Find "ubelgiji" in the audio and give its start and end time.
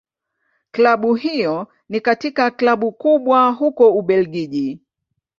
3.93-4.79